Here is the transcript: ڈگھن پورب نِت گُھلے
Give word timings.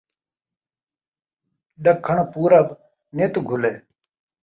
ڈگھن 1.83 2.17
پورب 2.31 2.67
نِت 3.15 3.33
گُھلے 3.47 3.73